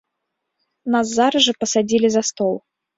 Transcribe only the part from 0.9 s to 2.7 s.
Нас зараз жа пасадзілі за стол.